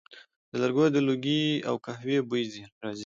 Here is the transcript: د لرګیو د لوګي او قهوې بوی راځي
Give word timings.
د 0.49 0.51
لرګیو 0.61 0.93
د 0.95 0.97
لوګي 1.07 1.43
او 1.69 1.75
قهوې 1.85 2.17
بوی 2.29 2.43
راځي 2.83 2.99